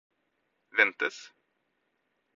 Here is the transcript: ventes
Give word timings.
ventes 0.77 1.17